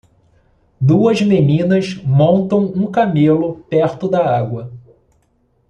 [0.79, 4.73] Duas meninas montam um camelo perto da água.